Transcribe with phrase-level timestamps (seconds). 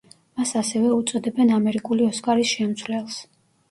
[0.39, 3.25] მას ასევე უწოდებენ ამერიკული ოსკარის შემცვლელს.